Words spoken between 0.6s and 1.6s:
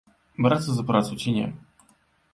за працу ці не?